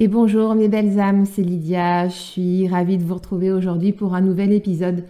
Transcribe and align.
Et 0.00 0.06
bonjour 0.06 0.54
mes 0.54 0.68
belles 0.68 1.00
âmes, 1.00 1.26
c'est 1.26 1.42
Lydia. 1.42 2.06
Je 2.06 2.14
suis 2.14 2.68
ravie 2.68 2.98
de 2.98 3.02
vous 3.02 3.14
retrouver 3.14 3.50
aujourd'hui 3.50 3.90
pour 3.92 4.14
un 4.14 4.20
nouvel 4.20 4.52
épisode 4.52 5.02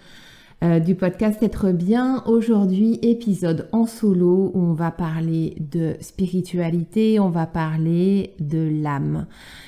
euh, 0.65 0.79
du 0.79 0.95
podcast 0.95 1.43
Être 1.43 1.73
bien. 1.73 2.25
Aujourd'hui, 2.25 2.99
épisode 3.03 3.69
en 3.73 3.85
solo 3.85 4.51
où 4.55 4.59
on 4.59 4.73
va 4.73 4.91
parler 4.91 5.57
de 5.61 5.93
spiritualité, 6.01 7.21
on 7.21 7.29
va 7.29 7.45
parler 7.45 8.33
de 8.41 8.67
l'âme. 8.83 9.27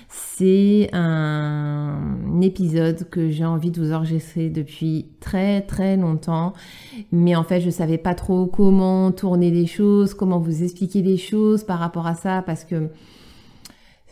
C'est 0.09 0.89
un 0.95 2.41
épisode 2.41 3.07
que 3.11 3.29
j'ai 3.29 3.45
envie 3.45 3.71
de 3.71 3.79
vous 3.79 3.93
enregistrer 3.93 4.49
depuis 4.49 5.05
très 5.21 5.61
très 5.61 5.99
longtemps, 5.99 6.55
mais 7.13 7.37
en 7.37 7.45
fait 7.45 7.61
je 7.61 7.69
savais 7.69 7.99
pas 7.99 8.15
trop 8.15 8.47
comment 8.47 9.13
tourner 9.13 9.51
les 9.51 9.67
choses, 9.67 10.15
comment 10.15 10.39
vous 10.39 10.63
expliquer 10.63 11.03
les 11.03 11.19
choses 11.19 11.63
par 11.63 11.79
rapport 11.79 12.07
à 12.07 12.15
ça 12.15 12.41
parce 12.41 12.65
que 12.65 12.89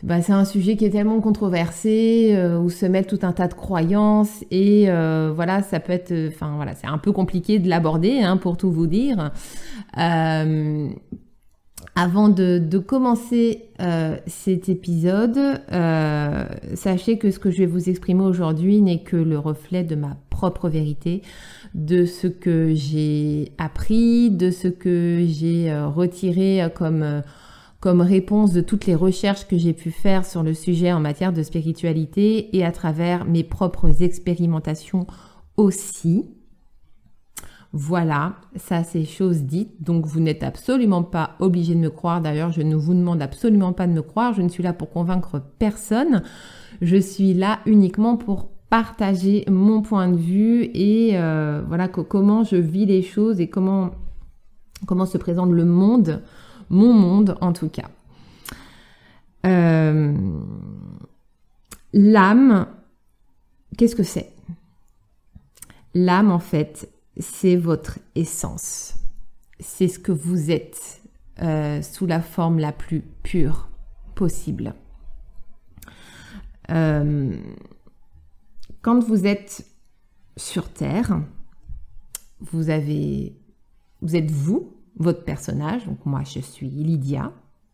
bah, 0.01 0.21
c'est 0.21 0.31
un 0.31 0.45
sujet 0.45 0.77
qui 0.77 0.85
est 0.85 0.91
tellement 0.91 1.19
controversé, 1.19 2.31
euh, 2.33 2.57
où 2.57 2.69
se 2.69 2.85
mettent 2.85 3.09
tout 3.09 3.19
un 3.25 3.33
tas 3.33 3.49
de 3.49 3.53
croyances 3.53 4.45
et 4.49 4.85
euh, 4.87 5.31
voilà, 5.35 5.61
ça 5.61 5.79
peut 5.81 5.91
être, 5.91 6.13
enfin 6.29 6.53
voilà, 6.55 6.73
c'est 6.73 6.87
un 6.87 6.97
peu 6.97 7.11
compliqué 7.11 7.59
de 7.59 7.67
l'aborder 7.67 8.21
hein, 8.21 8.37
pour 8.37 8.55
tout 8.55 8.71
vous 8.71 8.87
dire. 8.87 9.31
Euh, 9.97 10.87
avant 11.95 12.29
de, 12.29 12.59
de 12.59 12.77
commencer 12.77 13.65
cet 14.25 14.69
épisode, 14.69 15.37
sachez 16.75 17.17
que 17.17 17.29
ce 17.29 17.39
que 17.39 17.51
je 17.51 17.57
vais 17.57 17.65
vous 17.65 17.89
exprimer 17.89 18.23
aujourd'hui 18.23 18.81
n'est 18.81 19.03
que 19.03 19.17
le 19.17 19.37
reflet 19.37 19.83
de 19.83 19.95
ma 19.95 20.15
propre 20.29 20.69
vérité, 20.69 21.23
de 21.73 22.05
ce 22.05 22.27
que 22.27 22.73
j'ai 22.73 23.51
appris, 23.57 24.29
de 24.29 24.49
ce 24.49 24.69
que 24.69 25.25
j'ai 25.27 25.73
retiré 25.77 26.69
comme 26.73 27.21
comme 27.79 28.01
réponse 28.01 28.51
de 28.51 28.61
toutes 28.61 28.85
les 28.85 28.95
recherches 28.95 29.47
que 29.47 29.57
j'ai 29.57 29.73
pu 29.73 29.91
faire 29.91 30.25
sur 30.25 30.43
le 30.43 30.53
sujet 30.53 30.91
en 30.91 30.99
matière 30.99 31.31
de 31.31 31.43
spiritualité 31.43 32.55
et 32.57 32.65
à 32.65 32.71
travers 32.71 33.25
mes 33.25 33.43
propres 33.43 34.01
expérimentations 34.01 35.07
aussi. 35.55 36.25
Voilà, 37.71 38.35
ça 38.55 38.83
c'est 38.83 39.05
chose 39.05 39.43
dite. 39.43 39.81
Donc 39.81 40.05
vous 40.05 40.19
n'êtes 40.19 40.43
absolument 40.43 41.03
pas 41.03 41.35
obligé 41.39 41.75
de 41.75 41.79
me 41.79 41.89
croire. 41.89 42.19
D'ailleurs, 42.19 42.51
je 42.51 42.61
ne 42.61 42.75
vous 42.75 42.95
demande 42.95 43.21
absolument 43.21 43.73
pas 43.73 43.87
de 43.87 43.93
me 43.93 44.01
croire. 44.01 44.33
Je 44.33 44.41
ne 44.41 44.49
suis 44.49 44.63
là 44.63 44.73
pour 44.73 44.89
convaincre 44.89 45.41
personne. 45.59 46.23
Je 46.81 46.97
suis 46.97 47.33
là 47.33 47.59
uniquement 47.65 48.17
pour 48.17 48.49
partager 48.69 49.45
mon 49.49 49.81
point 49.81 50.09
de 50.09 50.17
vue 50.17 50.63
et 50.73 51.11
euh, 51.13 51.61
voilà 51.67 51.87
comment 51.87 52.43
je 52.43 52.55
vis 52.55 52.85
les 52.85 53.01
choses 53.01 53.39
et 53.39 53.49
comment 53.49 53.91
comment 54.85 55.05
se 55.05 55.17
présente 55.17 55.51
le 55.51 55.65
monde 55.65 56.21
mon 56.69 56.93
monde 56.93 57.37
en 57.41 57.53
tout 57.53 57.69
cas. 57.69 57.89
Euh, 59.45 60.13
l'âme, 61.93 62.67
qu'est-ce 63.77 63.95
que 63.95 64.03
c'est? 64.03 64.31
L'âme, 65.93 66.31
en 66.31 66.39
fait, 66.39 66.89
c'est 67.17 67.55
votre 67.55 67.99
essence. 68.15 68.95
C'est 69.59 69.87
ce 69.87 69.99
que 69.99 70.11
vous 70.11 70.51
êtes 70.51 71.01
euh, 71.41 71.81
sous 71.81 72.05
la 72.05 72.21
forme 72.21 72.59
la 72.59 72.71
plus 72.71 73.01
pure 73.23 73.69
possible. 74.15 74.75
Euh, 76.69 77.35
quand 78.81 79.03
vous 79.03 79.25
êtes 79.25 79.65
sur 80.37 80.71
Terre, 80.71 81.21
vous 82.39 82.69
avez, 82.69 83.35
vous 84.01 84.15
êtes 84.15 84.31
vous, 84.31 84.78
votre 84.99 85.23
personnage. 85.23 85.85
Donc 85.85 86.05
moi, 86.05 86.23
je 86.23 86.39
suis 86.39 86.69
Lydia 86.69 87.33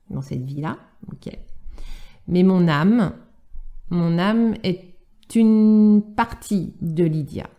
dans 0.10 0.22
cette 0.22 0.44
vie-là. 0.44 0.78
ok 1.12 1.38
Mais 2.28 2.44
mon 2.44 2.68
âme, 2.68 3.14
mon 3.90 4.18
âme 4.18 4.56
est 4.64 4.96
une 5.36 6.04
partie 6.16 6.76
de 6.82 7.04
Lydia. 7.04 7.50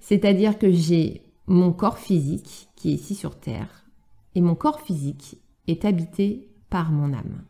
C'est-à-dire 0.00 0.58
que 0.58 0.70
j'ai 0.70 1.22
mon 1.46 1.72
corps 1.72 1.98
physique 1.98 2.68
qui 2.76 2.90
est 2.90 2.94
ici 2.94 3.14
sur 3.14 3.38
Terre 3.38 3.86
et 4.34 4.40
mon 4.40 4.54
corps 4.54 4.80
physique 4.80 5.38
est 5.66 5.84
habité 5.84 6.50
par 6.68 6.90
mon 6.90 7.12
âme. 7.12 7.44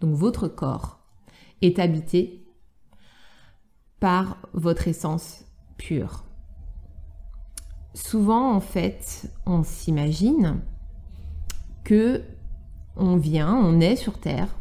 Donc 0.00 0.14
votre 0.14 0.48
corps 0.48 1.00
est 1.62 1.78
habité 1.78 2.44
par 4.00 4.36
votre 4.52 4.88
essence 4.88 5.44
pure 5.78 6.24
souvent, 7.94 8.52
en 8.54 8.60
fait, 8.60 9.30
on 9.46 9.62
s'imagine 9.62 10.60
que 11.84 12.22
on 12.96 13.16
vient, 13.16 13.54
on 13.54 13.80
est 13.80 13.96
sur 13.96 14.18
Terre, 14.18 14.56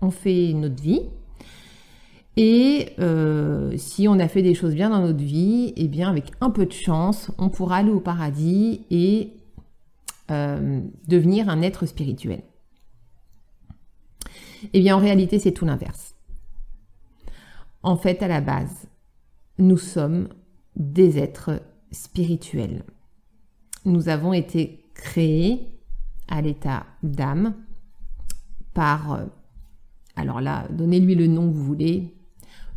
on 0.00 0.10
fait 0.10 0.52
notre 0.54 0.82
vie, 0.82 1.02
et 2.36 2.92
euh, 2.98 3.76
si 3.78 4.08
on 4.08 4.18
a 4.18 4.28
fait 4.28 4.42
des 4.42 4.54
choses 4.54 4.74
bien 4.74 4.90
dans 4.90 5.00
notre 5.00 5.22
vie, 5.22 5.72
eh 5.76 5.88
bien, 5.88 6.10
avec 6.10 6.32
un 6.40 6.50
peu 6.50 6.66
de 6.66 6.72
chance, 6.72 7.30
on 7.38 7.48
pourra 7.48 7.76
aller 7.76 7.90
au 7.90 8.00
paradis 8.00 8.82
et 8.90 9.32
euh, 10.30 10.80
devenir 11.08 11.48
un 11.48 11.62
être 11.62 11.86
spirituel. 11.86 12.42
Eh 14.72 14.80
bien, 14.80 14.96
en 14.96 14.98
réalité, 14.98 15.38
c'est 15.38 15.52
tout 15.52 15.64
l'inverse. 15.64 16.14
En 17.82 17.96
fait, 17.96 18.22
à 18.22 18.28
la 18.28 18.42
base, 18.42 18.86
nous 19.58 19.78
sommes 19.78 20.28
des 20.74 21.18
êtres 21.18 21.62
spirituel. 21.90 22.84
Nous 23.84 24.08
avons 24.08 24.32
été 24.32 24.84
créés 24.94 25.60
à 26.28 26.42
l'état 26.42 26.86
d'âme 27.02 27.54
par, 28.74 29.12
euh, 29.12 29.24
alors 30.16 30.40
là, 30.40 30.66
donnez-lui 30.70 31.14
le 31.14 31.26
nom 31.26 31.48
que 31.48 31.54
vous 31.54 31.64
voulez, 31.64 32.14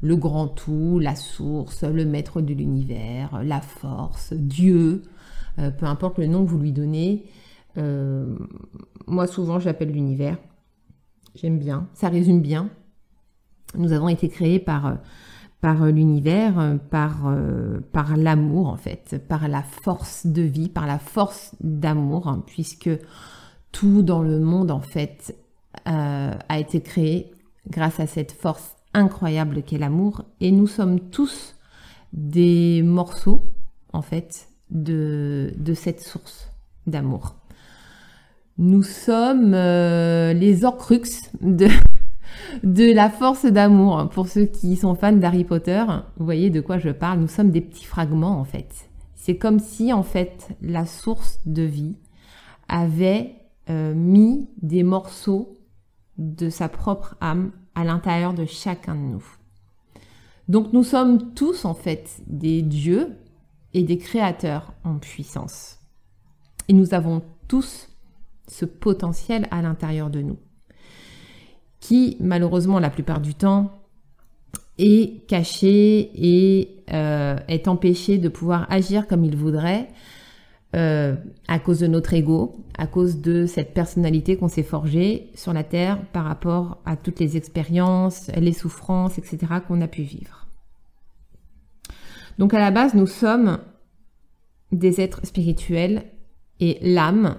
le 0.01 0.15
grand 0.15 0.47
tout, 0.47 0.99
la 0.99 1.15
source, 1.15 1.83
le 1.83 2.05
maître 2.05 2.41
de 2.41 2.53
l'univers, 2.53 3.43
la 3.43 3.61
force, 3.61 4.33
Dieu, 4.33 5.03
euh, 5.57 5.71
peu 5.71 5.85
importe 5.85 6.19
le 6.19 6.27
nom 6.27 6.45
que 6.45 6.49
vous 6.49 6.59
lui 6.59 6.71
donnez. 6.71 7.25
Euh, 7.77 8.37
moi, 9.07 9.27
souvent, 9.27 9.59
j'appelle 9.59 9.91
l'univers. 9.91 10.37
J'aime 11.35 11.59
bien, 11.59 11.87
ça 11.93 12.09
résume 12.09 12.41
bien. 12.41 12.69
Nous 13.75 13.91
avons 13.91 14.09
été 14.09 14.29
créés 14.29 14.59
par 14.59 14.97
par 15.61 15.83
euh, 15.83 15.91
l'univers, 15.91 16.59
euh, 16.59 16.75
par, 16.77 17.27
euh, 17.27 17.79
par 17.91 18.15
l'amour 18.15 18.67
en 18.67 18.77
fait, 18.77 19.21
par 19.27 19.47
la 19.47 19.63
force 19.63 20.25
de 20.25 20.41
vie, 20.41 20.69
par 20.69 20.88
la 20.88 21.00
force 21.00 21.56
d'amour, 21.61 22.27
hein, 22.27 22.44
puisque 22.45 22.89
tout 23.71 24.01
dans 24.01 24.21
le 24.21 24.39
monde 24.39 24.71
en 24.71 24.81
fait 24.81 25.35
a 25.85 26.59
été 26.59 26.81
créé 26.81 27.31
grâce 27.67 28.00
à 28.00 28.06
cette 28.06 28.31
force 28.31 28.75
incroyable 28.94 29.63
qu'est 29.63 29.77
l'amour, 29.77 30.23
et 30.39 30.51
nous 30.51 30.67
sommes 30.67 31.00
tous 31.00 31.56
des 32.13 32.83
morceaux 32.83 33.41
en 33.94 34.01
fait 34.01 34.50
de, 34.69 35.53
de 35.57 35.73
cette 35.73 36.01
source 36.01 36.51
d'amour. 36.85 37.35
Nous 38.57 38.83
sommes 38.83 39.53
les 39.53 40.63
orcrux 40.63 41.31
de, 41.41 41.69
de 42.63 42.94
la 42.94 43.09
force 43.09 43.45
d'amour. 43.45 44.09
Pour 44.09 44.27
ceux 44.27 44.45
qui 44.45 44.75
sont 44.75 44.95
fans 44.95 45.11
d'Harry 45.11 45.44
Potter, 45.44 45.83
vous 46.17 46.25
voyez 46.25 46.50
de 46.50 46.61
quoi 46.61 46.77
je 46.77 46.89
parle. 46.89 47.19
Nous 47.19 47.27
sommes 47.27 47.51
des 47.51 47.61
petits 47.61 47.85
fragments 47.85 48.39
en 48.39 48.45
fait. 48.45 48.89
C'est 49.15 49.38
comme 49.38 49.59
si 49.59 49.94
en 49.94 50.03
fait 50.03 50.50
la 50.61 50.85
source 50.85 51.39
de 51.45 51.63
vie 51.63 51.95
avait 52.67 53.35
euh, 53.69 53.94
mis 53.94 54.50
des 54.61 54.83
morceaux 54.83 55.57
de 56.17 56.50
sa 56.50 56.69
propre 56.69 57.15
âme 57.21 57.51
à 57.75 57.83
l'intérieur 57.83 58.33
de 58.33 58.45
chacun 58.45 58.95
de 58.95 59.01
nous. 59.01 59.25
Donc 60.47 60.73
nous 60.73 60.83
sommes 60.83 61.33
tous 61.33 61.65
en 61.65 61.73
fait 61.73 62.21
des 62.27 62.62
dieux 62.62 63.15
et 63.73 63.83
des 63.83 63.97
créateurs 63.97 64.73
en 64.83 64.95
puissance. 64.97 65.79
Et 66.67 66.73
nous 66.73 66.94
avons 66.94 67.21
tous 67.47 67.89
ce 68.47 68.65
potentiel 68.65 69.47
à 69.51 69.62
l'intérieur 69.62 70.09
de 70.09 70.21
nous, 70.21 70.39
qui 71.79 72.17
malheureusement 72.19 72.79
la 72.79 72.89
plupart 72.89 73.21
du 73.21 73.33
temps 73.35 73.71
est 74.77 75.27
caché 75.27 76.11
et 76.15 76.83
euh, 76.93 77.37
est 77.47 77.67
empêché 77.67 78.17
de 78.17 78.29
pouvoir 78.29 78.65
agir 78.69 79.07
comme 79.07 79.25
il 79.25 79.35
voudrait 79.35 79.89
euh, 80.75 81.15
à 81.47 81.57
cause 81.57 81.79
de 81.79 81.87
notre 81.87 82.13
ego, 82.13 82.63
à 82.77 82.85
cause 82.85 83.21
de 83.21 83.47
cette 83.47 83.73
personnalité 83.73 84.37
qu'on 84.37 84.47
s'est 84.47 84.61
forgée 84.61 85.31
sur 85.33 85.51
la 85.51 85.63
Terre 85.63 85.99
par 86.13 86.25
rapport 86.25 86.77
à 86.85 86.95
toutes 86.95 87.19
les 87.19 87.37
expériences, 87.37 88.29
les 88.37 88.53
souffrances, 88.53 89.17
etc. 89.17 89.37
qu'on 89.67 89.81
a 89.81 89.87
pu 89.87 90.03
vivre. 90.03 90.47
Donc 92.37 92.53
à 92.53 92.59
la 92.59 92.69
base, 92.69 92.93
nous 92.93 93.07
sommes 93.07 93.59
des 94.71 95.01
êtres 95.01 95.25
spirituels 95.25 96.03
et 96.59 96.77
l'âme, 96.81 97.37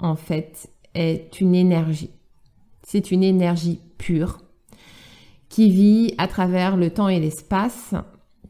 en 0.00 0.16
fait, 0.16 0.68
est 0.94 1.40
une 1.40 1.54
énergie. 1.54 2.10
C'est 2.88 3.10
une 3.10 3.24
énergie 3.24 3.80
pure 3.98 4.38
qui 5.48 5.70
vit 5.70 6.14
à 6.18 6.28
travers 6.28 6.76
le 6.76 6.90
temps 6.90 7.08
et 7.08 7.18
l'espace 7.18 7.94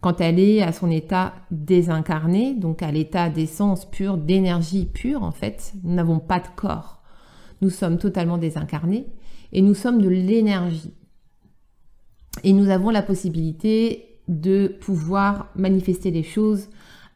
quand 0.03 0.21
elle 0.21 0.39
est 0.39 0.61
à 0.61 0.73
son 0.73 0.91
état 0.91 1.33
désincarné, 1.51 2.55
donc 2.55 2.83
à 2.83 2.93
l'état 2.93 3.31
d'essence 3.31 3.91
pure, 3.91 4.19
d'énergie 4.19 4.85
pure 4.85 5.23
en 5.23 5.33
fait. 5.33 5.73
Nous 5.83 5.95
n'avons 5.95 6.19
pas 6.19 6.39
de 6.39 6.49
corps. 6.55 7.03
Nous 7.63 7.71
sommes 7.71 7.97
totalement 7.97 8.37
désincarnés 8.37 9.07
et 9.55 9.63
nous 9.63 9.75
sommes 9.75 10.03
de 10.03 10.09
l'énergie. 10.11 10.93
Et 12.45 12.53
nous 12.53 12.69
avons 12.69 12.91
la 12.91 13.03
possibilité 13.03 14.21
de 14.29 14.69
pouvoir 14.69 15.49
manifester 15.57 16.11
les 16.11 16.23
choses 16.23 16.69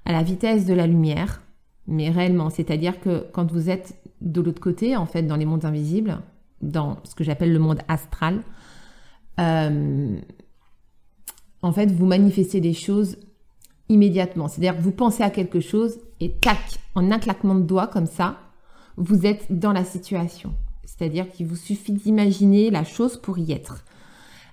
à 0.07 0.13
la 0.13 0.23
vitesse 0.23 0.65
de 0.65 0.73
la 0.73 0.87
lumière, 0.87 1.43
mais 1.87 2.09
réellement, 2.09 2.49
c'est-à-dire 2.49 2.99
que 2.99 3.27
quand 3.33 3.53
vous 3.53 3.69
êtes 3.69 4.01
de 4.23 4.41
l'autre 4.41 4.63
côté, 4.63 4.97
en 4.97 5.05
fait, 5.05 5.23
dans 5.23 5.37
les 5.37 5.45
mondes 5.45 5.67
invisibles, 5.67 6.19
dans 6.61 6.99
ce 7.05 7.15
que 7.15 7.25
j'appelle 7.25 7.53
le 7.53 7.59
monde 7.59 7.81
astral, 7.89 8.43
euh, 9.39 10.19
en 11.63 11.73
fait, 11.73 11.91
vous 11.91 12.07
manifestez 12.07 12.61
des 12.61 12.73
choses 12.73 13.17
immédiatement. 13.89 14.49
C'est-à-dire 14.49 14.77
que 14.77 14.83
vous 14.83 14.93
pensez 14.93 15.23
à 15.23 15.31
quelque 15.31 15.61
chose 15.61 15.99
et 16.21 16.31
tac, 16.31 16.59
en 16.95 17.11
un 17.11 17.19
claquement 17.19 17.55
de 17.55 17.63
doigts 17.63 17.87
comme 17.87 18.07
ça, 18.07 18.39
vous 18.97 19.27
êtes 19.27 19.47
dans 19.51 19.73
la 19.73 19.85
situation. 19.85 20.55
C'est-à-dire 20.85 21.31
qu'il 21.31 21.47
vous 21.47 21.57
suffit 21.57 21.93
d'imaginer 21.93 22.71
la 22.71 22.85
chose 22.85 23.17
pour 23.17 23.39
y 23.39 23.53
être. 23.53 23.85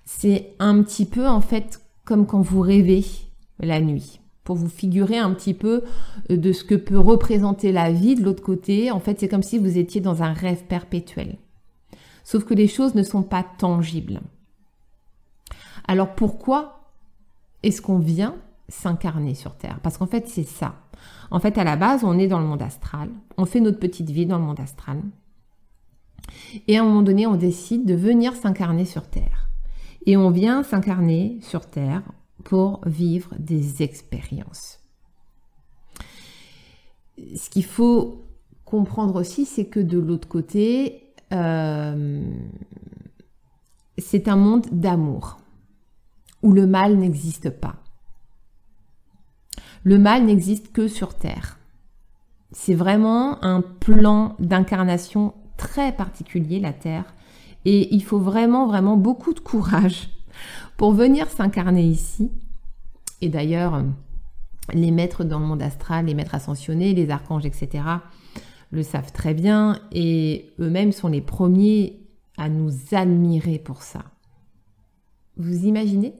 C'est 0.06 0.54
un 0.59 0.81
petit 0.81 1.06
peu 1.06 1.27
en 1.27 1.42
fait 1.42 1.81
comme 2.06 2.25
quand 2.25 2.42
vous 2.42 2.62
rêvez 2.62 3.04
la 3.59 3.81
nuit 3.81 4.21
pour 4.45 4.56
vous 4.56 4.69
figurer 4.69 5.18
un 5.18 5.33
petit 5.33 5.54
peu 5.54 5.83
de 6.30 6.54
ce 6.54 6.63
que 6.63 6.75
peut 6.75 6.98
représenter 6.98 7.74
la 7.74 7.92
vie 7.92 8.15
de 8.15 8.24
l'autre 8.24 8.42
côté. 8.42 8.92
En 8.92 9.01
fait, 9.01 9.19
c'est 9.19 9.27
comme 9.27 9.44
si 9.44 9.57
vous 9.57 9.77
étiez 9.77 10.00
dans 10.00 10.24
un 10.24 10.31
rêve 10.31 10.63
perpétuel. 10.69 11.36
Sauf 12.28 12.44
que 12.44 12.54
les 12.54 12.68
choses 12.68 12.94
ne 12.94 13.04
sont 13.04 13.24
pas 13.24 13.46
tangibles. 13.58 14.20
Alors 15.88 16.14
pourquoi 16.14 16.92
est-ce 17.64 17.82
qu'on 17.82 18.00
vient 18.00 18.36
s'incarner 18.68 19.34
sur 19.34 19.56
Terre? 19.56 19.80
Parce 19.82 19.98
qu'en 19.98 20.08
fait, 20.08 20.28
c'est 20.28 20.44
ça. 20.44 20.76
En 21.32 21.40
fait, 21.40 21.58
à 21.58 21.64
la 21.64 21.78
base, 21.78 22.04
on 22.04 22.20
est 22.20 22.28
dans 22.28 22.40
le 22.40 22.46
monde 22.46 22.62
astral. 22.62 23.12
On 23.38 23.46
fait 23.46 23.62
notre 23.62 23.80
petite 23.80 24.10
vie 24.10 24.26
dans 24.26 24.40
le 24.40 24.44
monde 24.44 24.60
astral. 24.60 25.02
Et 26.68 26.78
à 26.78 26.82
un 26.82 26.84
moment 26.84 27.02
donné, 27.02 27.26
on 27.26 27.38
décide 27.38 27.86
de 27.86 27.94
venir 27.94 28.36
s'incarner 28.36 28.84
sur 28.84 29.08
Terre. 29.08 29.48
Et 30.06 30.18
on 30.18 30.30
vient 30.30 30.64
s'incarner 30.64 31.40
sur 31.42 31.66
Terre 31.66 32.04
pour 32.44 32.82
vivre 32.86 33.36
des 33.40 33.84
expériences. 33.84 34.82
Ce 37.38 37.50
qu'il 37.50 37.64
faut 37.64 38.26
comprendre 38.66 39.16
aussi, 39.16 39.46
c'est 39.46 39.68
que 39.68 39.80
de 39.80 39.98
l'autre 39.98 40.28
côté, 40.28 41.06
euh, 41.34 42.22
c'est 43.98 44.28
un 44.28 44.36
monde 44.36 44.68
d'amour, 44.72 45.38
où 46.44 46.54
le 46.54 46.68
mal 46.68 46.96
n'existe 46.98 47.50
pas. 47.50 47.76
Le 49.84 49.98
mal 49.98 50.26
n'existe 50.26 50.72
que 50.72 50.88
sur 50.88 51.16
Terre. 51.16 51.58
C'est 52.52 52.76
vraiment 52.76 53.44
un 53.44 53.62
plan 53.62 54.36
d'incarnation 54.40 55.34
très 55.58 55.92
particulier, 55.92 56.60
la 56.60 56.74
Terre. 56.74 57.06
Et 57.66 57.94
il 57.94 58.04
faut 58.04 58.20
vraiment, 58.20 58.68
vraiment 58.68 58.96
beaucoup 58.96 59.34
de 59.34 59.40
courage 59.40 60.10
pour 60.78 60.94
venir 60.94 61.30
s'incarner 61.30 61.84
ici. 61.84 62.32
Et 63.22 63.30
d'ailleurs, 63.30 63.84
les 64.74 64.92
maîtres 64.92 65.24
dans 65.24 65.40
le 65.40 65.46
monde 65.46 65.62
astral, 65.62 66.06
les 66.06 66.14
maîtres 66.14 66.36
ascensionnés, 66.36 66.94
les 66.94 67.10
archanges, 67.10 67.46
etc., 67.46 67.84
le 68.72 68.84
savent 68.84 69.12
très 69.12 69.34
bien 69.34 69.80
et 69.92 70.52
eux-mêmes 70.60 70.92
sont 70.92 71.08
les 71.08 71.22
premiers 71.22 72.00
à 72.38 72.50
nous 72.50 72.72
admirer 72.92 73.60
pour 73.60 73.81
ça. 73.81 74.04
Vous 75.38 75.66
imaginez? 75.66 76.14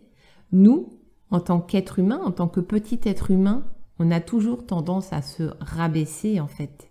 Nous, 0.52 0.94
en 1.32 1.40
tant 1.40 1.60
qu'être 1.60 2.00
humain, 2.00 2.22
en 2.24 2.32
tant 2.32 2.48
que 2.48 2.60
petit 2.60 3.00
être 3.04 3.32
humain, 3.32 3.66
on 4.00 4.12
a 4.12 4.20
toujours 4.20 4.66
tendance 4.66 5.12
à 5.12 5.22
se 5.22 5.44
rabaisser 5.60 6.40
en 6.40 6.48
fait 6.48 6.90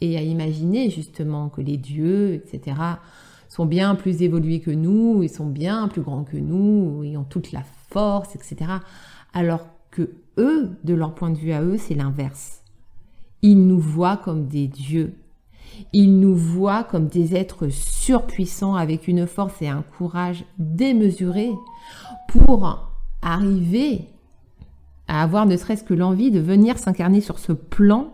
et 0.00 0.16
à 0.16 0.22
imaginer 0.22 0.90
justement 0.90 1.48
que 1.48 1.60
les 1.60 1.76
dieux, 1.76 2.34
etc., 2.34 2.76
sont 3.48 3.66
bien 3.66 3.94
plus 3.94 4.22
évolués 4.22 4.60
que 4.60 4.70
nous, 4.70 5.22
ils 5.22 5.28
sont 5.28 5.46
bien 5.46 5.86
plus 5.86 6.00
grands 6.00 6.24
que 6.24 6.38
nous, 6.38 7.04
ils 7.04 7.16
ont 7.18 7.24
toute 7.24 7.52
la 7.52 7.62
force, 7.90 8.34
etc. 8.34 8.72
Alors 9.34 9.66
que 9.90 10.10
eux, 10.38 10.70
de 10.84 10.94
leur 10.94 11.14
point 11.14 11.30
de 11.30 11.36
vue 11.36 11.52
à 11.52 11.62
eux, 11.62 11.76
c'est 11.76 11.94
l'inverse. 11.94 12.61
Ils 13.42 13.66
nous 13.66 13.80
voient 13.80 14.16
comme 14.16 14.46
des 14.46 14.68
dieux. 14.68 15.14
Ils 15.92 16.18
nous 16.18 16.34
voient 16.34 16.84
comme 16.84 17.08
des 17.08 17.34
êtres 17.34 17.68
surpuissants 17.68 18.74
avec 18.74 19.08
une 19.08 19.26
force 19.26 19.60
et 19.62 19.68
un 19.68 19.82
courage 19.82 20.44
démesurés 20.58 21.52
pour 22.28 22.92
arriver 23.20 24.08
à 25.08 25.22
avoir 25.22 25.46
ne 25.46 25.56
serait-ce 25.56 25.84
que 25.84 25.94
l'envie 25.94 26.30
de 26.30 26.40
venir 26.40 26.78
s'incarner 26.78 27.20
sur 27.20 27.38
ce 27.38 27.52
plan 27.52 28.12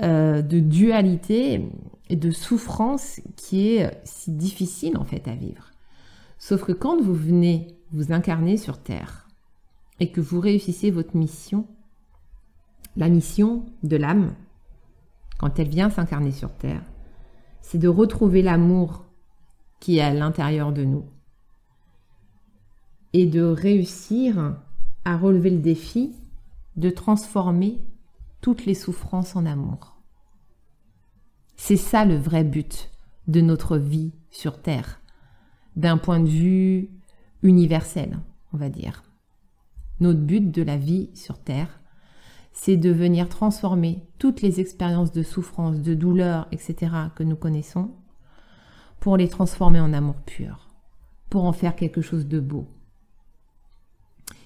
euh, 0.00 0.42
de 0.42 0.60
dualité 0.60 1.68
et 2.08 2.16
de 2.16 2.30
souffrance 2.30 3.20
qui 3.36 3.68
est 3.68 3.90
si 4.04 4.30
difficile 4.30 4.96
en 4.96 5.04
fait 5.04 5.28
à 5.28 5.34
vivre. 5.34 5.70
Sauf 6.38 6.64
que 6.64 6.72
quand 6.72 7.00
vous 7.00 7.14
venez 7.14 7.76
vous 7.92 8.12
incarner 8.12 8.56
sur 8.56 8.78
Terre 8.78 9.28
et 10.00 10.10
que 10.10 10.20
vous 10.20 10.40
réussissez 10.40 10.90
votre 10.90 11.16
mission, 11.16 11.66
la 12.98 13.08
mission 13.08 13.64
de 13.84 13.96
l'âme, 13.96 14.34
quand 15.38 15.60
elle 15.60 15.68
vient 15.68 15.88
s'incarner 15.88 16.32
sur 16.32 16.52
Terre, 16.52 16.82
c'est 17.60 17.78
de 17.78 17.86
retrouver 17.86 18.42
l'amour 18.42 19.04
qui 19.78 19.98
est 19.98 20.02
à 20.02 20.12
l'intérieur 20.12 20.72
de 20.72 20.84
nous 20.84 21.06
et 23.12 23.26
de 23.26 23.42
réussir 23.42 24.56
à 25.04 25.16
relever 25.16 25.50
le 25.50 25.60
défi 25.60 26.12
de 26.76 26.90
transformer 26.90 27.78
toutes 28.40 28.66
les 28.66 28.74
souffrances 28.74 29.36
en 29.36 29.46
amour. 29.46 30.00
C'est 31.56 31.76
ça 31.76 32.04
le 32.04 32.16
vrai 32.16 32.42
but 32.42 32.90
de 33.28 33.40
notre 33.40 33.78
vie 33.78 34.12
sur 34.30 34.60
Terre, 34.60 35.00
d'un 35.76 35.98
point 35.98 36.18
de 36.18 36.28
vue 36.28 36.90
universel, 37.42 38.18
on 38.52 38.56
va 38.56 38.70
dire. 38.70 39.04
Notre 40.00 40.20
but 40.20 40.50
de 40.50 40.62
la 40.62 40.76
vie 40.76 41.10
sur 41.14 41.38
Terre, 41.38 41.77
c'est 42.52 42.76
de 42.76 42.90
venir 42.90 43.28
transformer 43.28 44.02
toutes 44.18 44.42
les 44.42 44.60
expériences 44.60 45.12
de 45.12 45.22
souffrance, 45.22 45.80
de 45.80 45.94
douleur, 45.94 46.48
etc. 46.52 46.92
que 47.14 47.22
nous 47.22 47.36
connaissons, 47.36 47.90
pour 49.00 49.16
les 49.16 49.28
transformer 49.28 49.80
en 49.80 49.92
amour 49.92 50.16
pur, 50.26 50.68
pour 51.30 51.44
en 51.44 51.52
faire 51.52 51.76
quelque 51.76 52.00
chose 52.00 52.26
de 52.26 52.40
beau. 52.40 52.66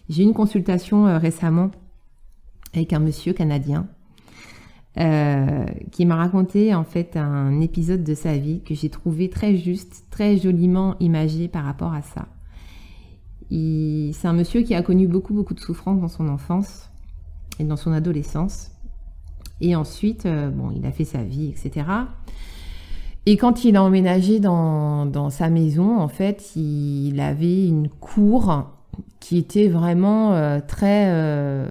J'ai 0.09 0.23
eu 0.23 0.27
une 0.27 0.35
consultation 0.35 1.07
euh, 1.07 1.19
récemment 1.19 1.71
avec 2.75 2.93
un 2.93 2.99
monsieur 2.99 3.33
canadien 3.33 3.89
euh, 4.99 5.65
qui 5.91 6.05
m'a 6.05 6.17
raconté 6.17 6.75
en 6.75 6.85
fait 6.85 7.17
un 7.17 7.61
épisode 7.61 8.05
de 8.05 8.15
sa 8.15 8.37
vie 8.37 8.63
que 8.63 8.75
j'ai 8.75 8.91
trouvé 8.91 9.31
très 9.31 9.57
juste, 9.57 10.05
très 10.11 10.37
joliment 10.37 10.97
imagé 11.01 11.49
par 11.49 11.65
rapport 11.65 11.95
à 11.95 12.03
ça. 12.03 12.29
C'est 13.51 14.29
un 14.29 14.33
monsieur 14.33 14.63
qui 14.63 14.75
a 14.75 14.83
connu 14.83 15.07
beaucoup 15.07 15.35
beaucoup 15.35 15.55
de 15.55 15.61
souffrances 15.61 16.01
dans 16.01 16.09
son 16.09 16.29
enfance 16.29 16.92
dans 17.69 17.77
son 17.77 17.93
adolescence. 17.93 18.71
Et 19.61 19.77
ensuite, 19.77 20.27
euh, 20.27 20.51
il 20.75 20.85
a 20.87 20.93
fait 20.93 21.05
sa 21.05 21.23
vie, 21.23 21.49
etc. 21.49 21.87
Et 23.27 23.37
quand 23.37 23.65
il 23.65 23.77
a 23.77 23.83
emménagé 23.83 24.41
dans, 24.41 25.31
sa 25.31 25.49
maison, 25.49 25.99
en 26.01 26.09
fait, 26.09 26.57
il 26.57 27.21
avait 27.21 27.67
une 27.67 27.89
cour 27.89 28.67
qui 29.21 29.39
était 29.39 29.69
vraiment 29.69 30.33
euh, 30.35 30.59
très 30.67 31.71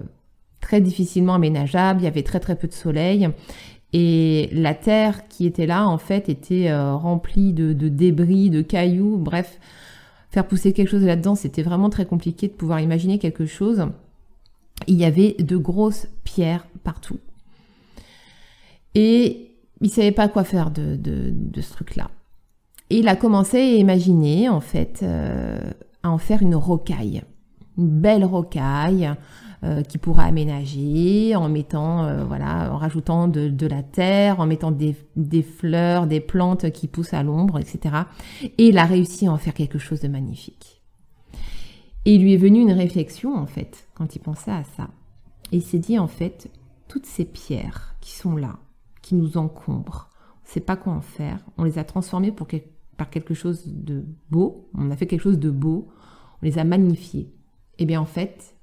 très 0.61 0.79
difficilement 0.79 1.33
aménageable, 1.33 2.01
il 2.01 2.03
y 2.03 2.07
avait 2.07 2.23
très 2.23 2.39
très 2.39 2.55
peu 2.55 2.67
de 2.67 2.73
soleil 2.73 3.29
et 3.93 4.49
la 4.53 4.73
terre 4.73 5.27
qui 5.27 5.45
était 5.45 5.65
là 5.65 5.87
en 5.87 5.97
fait 5.97 6.29
était 6.29 6.69
euh, 6.69 6.95
remplie 6.95 7.53
de, 7.53 7.73
débris, 7.73 8.49
de 8.49 8.61
cailloux, 8.61 9.17
bref, 9.17 9.59
faire 10.29 10.47
pousser 10.47 10.71
quelque 10.71 10.89
chose 10.89 11.03
là-dedans, 11.03 11.35
c'était 11.35 11.63
vraiment 11.63 11.89
très 11.89 12.05
compliqué 12.05 12.47
de 12.47 12.53
pouvoir 12.53 12.79
imaginer 12.79 13.19
quelque 13.19 13.45
chose. 13.45 13.87
Il 14.87 14.95
y 14.95 15.05
avait 15.05 15.35
de 15.39 15.57
grosses 15.57 16.07
pierres 16.23 16.65
partout. 16.83 17.19
Et 18.95 19.51
il 19.81 19.89
savait 19.89 20.11
pas 20.11 20.27
quoi 20.27 20.43
faire 20.43 20.71
de, 20.71 21.31
ce 21.61 21.71
truc-là. 21.71 22.09
Et 22.89 22.99
il 22.99 23.07
a 23.07 23.15
commencé 23.15 23.57
à 23.57 23.75
imaginer, 23.75 24.49
en 24.49 24.59
fait, 24.59 24.99
euh, 25.01 25.59
à 26.03 26.11
en 26.11 26.17
faire 26.17 26.41
une 26.41 26.55
rocaille. 26.55 27.21
Une 27.77 27.89
belle 27.89 28.25
rocaille 28.25 29.09
euh, 29.63 29.81
qui 29.81 29.97
pourra 29.97 30.23
aménager 30.23 31.35
en 31.35 31.47
mettant, 31.47 32.03
euh, 32.03 32.25
voilà, 32.25 32.73
en 32.73 32.77
rajoutant 32.77 33.27
de, 33.27 33.67
la 33.67 33.81
terre, 33.81 34.39
en 34.39 34.45
mettant 34.45 34.71
des, 34.71 34.95
des, 35.15 35.41
fleurs, 35.41 36.05
des 36.05 36.19
plantes 36.19 36.69
qui 36.71 36.87
poussent 36.87 37.13
à 37.13 37.23
l'ombre, 37.23 37.59
etc. 37.59 37.95
Et 38.43 38.67
il 38.67 38.77
a 38.77 38.85
réussi 38.85 39.27
à 39.27 39.31
en 39.31 39.37
faire 39.37 39.53
quelque 39.53 39.79
chose 39.79 40.01
de 40.01 40.09
magnifique. 40.09 40.81
Et 42.05 42.15
il 42.15 42.23
lui 42.23 42.33
est 42.33 42.37
venu 42.37 42.59
une 42.59 42.71
réflexion, 42.71 43.37
en 43.37 43.45
fait, 43.45 43.87
quand 44.01 44.15
il 44.15 44.19
pensait 44.19 44.49
à 44.49 44.63
ça. 44.63 44.89
Et 45.51 45.57
il 45.57 45.61
s'est 45.61 45.77
dit, 45.77 45.99
en 45.99 46.07
fait, 46.07 46.49
toutes 46.87 47.05
ces 47.05 47.23
pierres 47.23 47.95
qui 48.01 48.13
sont 48.13 48.35
là, 48.35 48.57
qui 49.03 49.13
nous 49.13 49.37
encombrent. 49.37 50.09
On 50.37 50.47
ne 50.47 50.53
sait 50.53 50.59
pas 50.59 50.75
quoi 50.75 50.93
en 50.93 51.01
faire. 51.01 51.45
On 51.59 51.63
les 51.63 51.77
a 51.77 51.83
transformés 51.83 52.31
pour 52.31 52.47
par 52.97 53.11
quelque 53.11 53.35
chose 53.35 53.61
de 53.67 54.03
beau. 54.31 54.67
On 54.73 54.89
a 54.89 54.95
fait 54.95 55.05
quelque 55.05 55.21
chose 55.21 55.37
de 55.37 55.51
beau. 55.51 55.87
On 56.41 56.45
les 56.45 56.57
a 56.57 56.63
magnifiés. 56.63 57.31
Et 57.77 57.83
eh 57.83 57.85
bien 57.85 58.01
en 58.01 58.07
fait, 58.07 58.55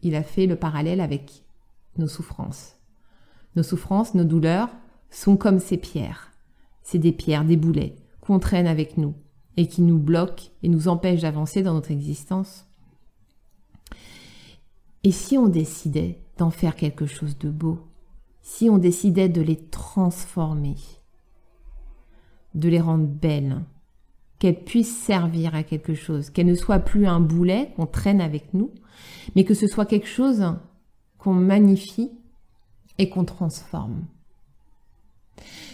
il 0.00 0.14
a 0.14 0.22
fait 0.22 0.46
le 0.46 0.56
parallèle 0.56 1.02
avec 1.02 1.44
nos 1.98 2.08
souffrances. 2.08 2.76
Nos 3.56 3.62
souffrances, 3.62 4.14
nos 4.14 4.24
douleurs 4.24 4.70
sont 5.10 5.36
comme 5.36 5.58
ces 5.58 5.76
pierres. 5.76 6.32
C'est 6.82 6.98
des 6.98 7.12
pierres, 7.12 7.44
des 7.44 7.58
boulets 7.58 7.96
qu'on 8.22 8.38
traîne 8.38 8.66
avec 8.66 8.96
nous 8.96 9.14
et 9.58 9.66
qui 9.66 9.82
nous 9.82 9.98
bloquent 9.98 10.44
et 10.62 10.70
nous 10.70 10.88
empêchent 10.88 11.22
d'avancer 11.22 11.62
dans 11.62 11.74
notre 11.74 11.90
existence. 11.90 12.66
Et 15.06 15.12
si 15.12 15.38
on 15.38 15.46
décidait 15.46 16.18
d'en 16.36 16.50
faire 16.50 16.74
quelque 16.74 17.06
chose 17.06 17.38
de 17.38 17.48
beau, 17.48 17.78
si 18.42 18.68
on 18.68 18.76
décidait 18.76 19.28
de 19.28 19.40
les 19.40 19.54
transformer, 19.54 20.74
de 22.56 22.68
les 22.68 22.80
rendre 22.80 23.06
belles, 23.06 23.62
qu'elles 24.40 24.64
puissent 24.64 24.98
servir 24.98 25.54
à 25.54 25.62
quelque 25.62 25.94
chose, 25.94 26.30
qu'elles 26.30 26.48
ne 26.48 26.56
soient 26.56 26.80
plus 26.80 27.06
un 27.06 27.20
boulet 27.20 27.72
qu'on 27.76 27.86
traîne 27.86 28.20
avec 28.20 28.52
nous, 28.52 28.72
mais 29.36 29.44
que 29.44 29.54
ce 29.54 29.68
soit 29.68 29.86
quelque 29.86 30.08
chose 30.08 30.56
qu'on 31.18 31.34
magnifie 31.34 32.10
et 32.98 33.08
qu'on 33.08 33.24
transforme. 33.24 34.06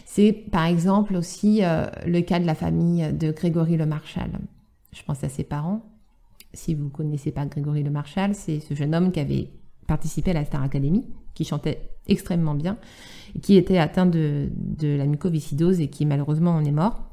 C'est 0.05 0.35
par 0.35 0.67
exemple 0.67 1.17
aussi 1.17 1.65
euh, 1.65 1.87
le 2.05 2.21
cas 2.21 2.39
de 2.39 2.45
la 2.45 2.55
famille 2.55 3.11
de 3.15 3.33
Grégory 3.33 3.79
Le 3.79 3.87
Marchal. 3.87 4.41
Je 4.93 5.03
pense 5.03 5.25
à 5.25 5.31
ses 5.31 5.45
parents. 5.45 5.87
Si 6.54 6.75
vous 6.75 6.85
ne 6.85 6.90
connaissez 6.90 7.32
pas 7.32 7.47
Grégory 7.47 7.82
Le 7.82 7.90
Marchal, 7.90 8.35
c'est 8.35 8.61
ce 8.61 8.75
jeune 8.75 8.94
homme 8.94 9.12
qui 9.12 9.21
avait 9.21 9.50
participé 9.87 10.30
à 10.30 10.35
la 10.35 10.44
Star 10.44 10.62
Academy, 10.62 11.06
qui 11.35 11.44
chantait 11.44 11.88
extrêmement 12.06 12.54
bien, 12.54 12.78
qui 13.42 13.56
était 13.56 13.78
atteint 13.78 14.06
de, 14.06 14.50
la 14.80 15.06
mucoviscidose 15.06 15.80
et 15.80 15.88
qui 15.88 16.06
malheureusement 16.06 16.52
en 16.52 16.64
est 16.64 16.73
mort. 16.73 17.04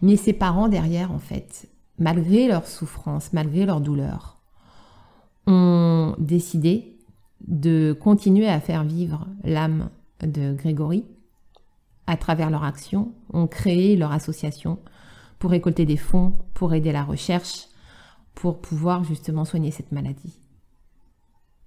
Mais 0.00 0.16
ses 0.16 0.32
parents 0.32 0.68
derrière, 0.68 1.12
en 1.12 1.18
fait, 1.18 1.68
malgré 1.98 2.48
leur 2.48 2.66
souffrance, 2.66 3.32
malgré 3.32 3.66
leur 3.66 3.80
douleur, 3.80 4.40
ont 5.46 6.14
décidé 6.18 6.98
de 7.46 7.96
continuer 7.98 8.48
à 8.48 8.60
faire 8.60 8.84
vivre 8.84 9.26
l'âme 9.44 9.90
de 10.22 10.54
Grégory 10.54 11.04
à 12.06 12.16
travers 12.16 12.50
leur 12.50 12.64
action, 12.64 13.12
ont 13.32 13.46
créé 13.46 13.96
leur 13.96 14.12
association 14.12 14.78
pour 15.38 15.50
récolter 15.50 15.86
des 15.86 15.96
fonds, 15.96 16.32
pour 16.54 16.74
aider 16.74 16.92
la 16.92 17.04
recherche, 17.04 17.66
pour 18.34 18.60
pouvoir 18.60 19.04
justement 19.04 19.44
soigner 19.44 19.70
cette 19.70 19.92
maladie. 19.92 20.40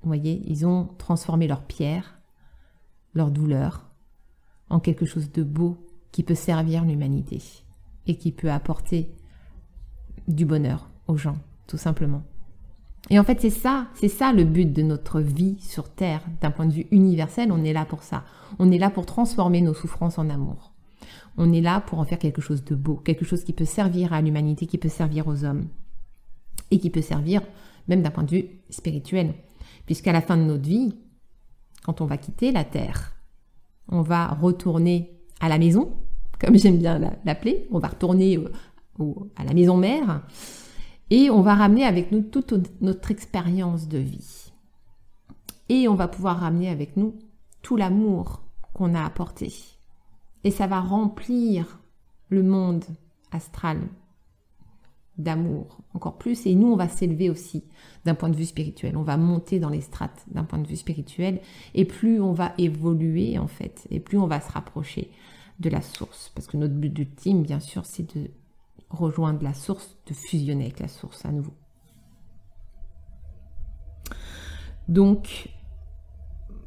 Vous 0.01 0.09
voyez, 0.09 0.41
ils 0.45 0.65
ont 0.65 0.89
transformé 0.97 1.47
leur 1.47 1.63
pierre, 1.63 2.19
leur 3.13 3.31
douleur, 3.31 3.85
en 4.69 4.79
quelque 4.79 5.05
chose 5.05 5.31
de 5.31 5.43
beau 5.43 5.77
qui 6.11 6.23
peut 6.23 6.35
servir 6.35 6.85
l'humanité 6.85 7.41
et 8.07 8.17
qui 8.17 8.31
peut 8.31 8.51
apporter 8.51 9.11
du 10.27 10.45
bonheur 10.45 10.89
aux 11.07 11.17
gens, 11.17 11.37
tout 11.67 11.77
simplement. 11.77 12.23
Et 13.09 13.19
en 13.19 13.23
fait, 13.23 13.39
c'est 13.39 13.51
ça, 13.51 13.87
c'est 13.93 14.09
ça 14.09 14.33
le 14.33 14.43
but 14.43 14.71
de 14.71 14.81
notre 14.81 15.21
vie 15.21 15.57
sur 15.59 15.89
Terre. 15.89 16.21
D'un 16.41 16.51
point 16.51 16.65
de 16.65 16.73
vue 16.73 16.87
universel, 16.91 17.51
on 17.51 17.63
est 17.63 17.73
là 17.73 17.85
pour 17.85 18.01
ça. 18.01 18.23
On 18.57 18.71
est 18.71 18.79
là 18.79 18.89
pour 18.89 19.05
transformer 19.05 19.61
nos 19.61 19.75
souffrances 19.75 20.17
en 20.17 20.29
amour. 20.29 20.71
On 21.37 21.53
est 21.53 21.61
là 21.61 21.81
pour 21.81 21.99
en 21.99 22.05
faire 22.05 22.17
quelque 22.17 22.41
chose 22.41 22.63
de 22.63 22.75
beau, 22.75 22.95
quelque 22.95 23.25
chose 23.25 23.43
qui 23.43 23.53
peut 23.53 23.65
servir 23.65 24.13
à 24.13 24.21
l'humanité, 24.21 24.65
qui 24.65 24.77
peut 24.77 24.89
servir 24.89 25.27
aux 25.27 25.43
hommes. 25.43 25.67
Et 26.71 26.79
qui 26.79 26.89
peut 26.89 27.01
servir 27.01 27.41
même 27.87 28.01
d'un 28.01 28.11
point 28.11 28.23
de 28.23 28.31
vue 28.31 28.45
spirituel. 28.69 29.33
Puisqu'à 29.85 30.11
la 30.11 30.21
fin 30.21 30.37
de 30.37 30.43
notre 30.43 30.67
vie, 30.67 30.95
quand 31.83 32.01
on 32.01 32.05
va 32.05 32.17
quitter 32.17 32.51
la 32.51 32.63
Terre, 32.63 33.15
on 33.89 34.01
va 34.01 34.27
retourner 34.27 35.19
à 35.39 35.49
la 35.49 35.57
maison, 35.57 35.93
comme 36.39 36.57
j'aime 36.57 36.77
bien 36.77 36.99
l'appeler, 37.25 37.67
on 37.71 37.79
va 37.79 37.89
retourner 37.89 38.39
à 39.35 39.43
la 39.43 39.53
maison 39.53 39.77
mère, 39.77 40.21
et 41.09 41.29
on 41.29 41.41
va 41.41 41.55
ramener 41.55 41.83
avec 41.83 42.11
nous 42.11 42.21
toute 42.21 42.53
notre 42.81 43.11
expérience 43.11 43.87
de 43.87 43.99
vie. 43.99 44.51
Et 45.69 45.87
on 45.87 45.95
va 45.95 46.07
pouvoir 46.07 46.39
ramener 46.39 46.69
avec 46.69 46.97
nous 46.97 47.15
tout 47.61 47.75
l'amour 47.75 48.41
qu'on 48.73 48.95
a 48.95 49.03
apporté. 49.03 49.53
Et 50.43 50.51
ça 50.51 50.67
va 50.67 50.79
remplir 50.79 51.79
le 52.29 52.43
monde 52.43 52.83
astral 53.31 53.79
d'amour 55.17 55.79
encore 55.93 56.17
plus. 56.17 56.45
Et 56.45 56.55
nous, 56.55 56.67
on 56.67 56.75
va 56.75 56.87
s'élever 56.87 57.29
aussi 57.29 57.63
d'un 58.03 58.15
point 58.15 58.29
de 58.29 58.35
vue 58.35 58.45
spirituel. 58.45 58.97
On 58.97 59.03
va 59.03 59.17
monter 59.17 59.59
dans 59.59 59.69
les 59.69 59.81
strates 59.81 60.25
d'un 60.31 60.43
point 60.43 60.59
de 60.59 60.67
vue 60.67 60.75
spirituel. 60.75 61.41
Et 61.73 61.85
plus 61.85 62.21
on 62.21 62.33
va 62.33 62.53
évoluer, 62.57 63.37
en 63.37 63.47
fait, 63.47 63.87
et 63.89 63.99
plus 63.99 64.17
on 64.17 64.27
va 64.27 64.41
se 64.41 64.51
rapprocher 64.51 65.11
de 65.59 65.69
la 65.69 65.81
source. 65.81 66.31
Parce 66.35 66.47
que 66.47 66.57
notre 66.57 66.75
but 66.75 66.97
ultime, 66.97 67.43
bien 67.43 67.59
sûr, 67.59 67.85
c'est 67.85 68.15
de 68.15 68.29
rejoindre 68.89 69.43
la 69.43 69.53
source, 69.53 69.97
de 70.07 70.13
fusionner 70.13 70.65
avec 70.65 70.79
la 70.79 70.87
source 70.87 71.25
à 71.25 71.31
nouveau. 71.31 71.53
Donc, 74.87 75.49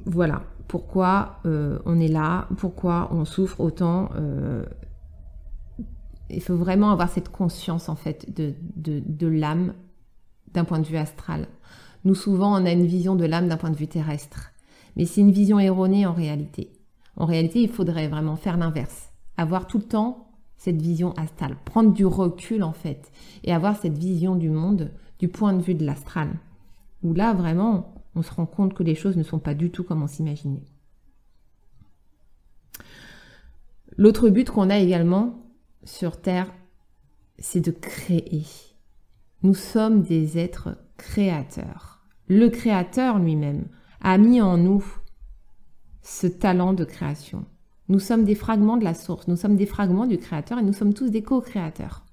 voilà 0.04 0.42
pourquoi 0.66 1.40
euh, 1.46 1.78
on 1.86 1.98
est 1.98 2.08
là, 2.08 2.48
pourquoi 2.58 3.08
on 3.12 3.24
souffre 3.24 3.60
autant. 3.60 4.10
Euh, 4.16 4.64
il 6.30 6.42
faut 6.42 6.56
vraiment 6.56 6.90
avoir 6.90 7.08
cette 7.08 7.30
conscience 7.30 7.88
en 7.88 7.96
fait 7.96 8.34
de, 8.34 8.54
de, 8.76 9.26
l'âme 9.26 9.74
d'un 10.52 10.64
point 10.64 10.78
de 10.78 10.86
vue 10.86 10.96
astral. 10.96 11.48
Nous 12.04 12.14
souvent 12.14 12.60
on 12.60 12.66
a 12.66 12.72
une 12.72 12.86
vision 12.86 13.16
de 13.16 13.24
l'âme 13.24 13.48
d'un 13.48 13.56
point 13.56 13.70
de 13.70 13.76
vue 13.76 13.88
terrestre, 13.88 14.50
mais 14.96 15.06
c'est 15.06 15.20
une 15.20 15.32
vision 15.32 15.58
erronée 15.58 16.06
en 16.06 16.12
réalité. 16.12 16.70
En 17.16 17.26
réalité, 17.26 17.60
il 17.62 17.68
faudrait 17.68 18.08
vraiment 18.08 18.36
faire 18.36 18.56
l'inverse, 18.56 19.10
avoir 19.36 19.66
tout 19.66 19.78
le 19.78 19.84
temps 19.84 20.28
cette 20.56 20.80
vision 20.80 21.12
astrale, 21.12 21.56
prendre 21.64 21.92
du 21.92 22.04
recul 22.04 22.62
en 22.62 22.72
fait, 22.72 23.10
et 23.44 23.52
avoir 23.52 23.76
cette 23.76 23.98
vision 23.98 24.36
du 24.36 24.50
monde 24.50 24.90
du 25.18 25.28
point 25.28 25.52
de 25.52 25.62
vue 25.62 25.74
de 25.74 25.84
l'astral, 25.84 26.28
où 27.02 27.14
là 27.14 27.32
vraiment 27.32 27.94
on 28.14 28.22
se 28.22 28.32
rend 28.32 28.46
compte 28.46 28.74
que 28.74 28.82
les 28.82 28.94
choses 28.94 29.16
ne 29.16 29.22
sont 29.22 29.38
pas 29.38 29.54
du 29.54 29.70
tout 29.70 29.84
comme 29.84 30.02
on 30.02 30.08
s'imaginait. 30.08 30.64
L'autre 33.96 34.28
but 34.28 34.48
qu'on 34.50 34.70
a 34.70 34.78
également, 34.78 35.47
sur 35.88 36.20
Terre, 36.20 36.52
c'est 37.38 37.60
de 37.60 37.70
créer. 37.70 38.44
Nous 39.42 39.54
sommes 39.54 40.02
des 40.02 40.38
êtres 40.38 40.76
créateurs. 40.96 42.00
Le 42.28 42.48
Créateur 42.48 43.18
lui-même 43.18 43.66
a 44.02 44.18
mis 44.18 44.42
en 44.42 44.58
nous 44.58 44.84
ce 46.02 46.26
talent 46.26 46.74
de 46.74 46.84
création. 46.84 47.46
Nous 47.88 48.00
sommes 48.00 48.24
des 48.24 48.34
fragments 48.34 48.76
de 48.76 48.84
la 48.84 48.92
source, 48.92 49.28
nous 49.28 49.36
sommes 49.36 49.56
des 49.56 49.66
fragments 49.66 50.06
du 50.06 50.18
Créateur 50.18 50.58
et 50.58 50.62
nous 50.62 50.74
sommes 50.74 50.92
tous 50.92 51.10
des 51.10 51.22
co-créateurs. 51.22 52.04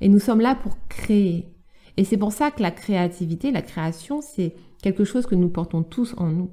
Et 0.00 0.08
nous 0.08 0.20
sommes 0.20 0.40
là 0.40 0.54
pour 0.54 0.76
créer. 0.88 1.52
Et 1.96 2.04
c'est 2.04 2.16
pour 2.16 2.32
ça 2.32 2.52
que 2.52 2.62
la 2.62 2.70
créativité, 2.70 3.50
la 3.50 3.62
création, 3.62 4.20
c'est 4.22 4.54
quelque 4.82 5.04
chose 5.04 5.26
que 5.26 5.34
nous 5.34 5.48
portons 5.48 5.82
tous 5.82 6.14
en 6.16 6.28
nous, 6.28 6.50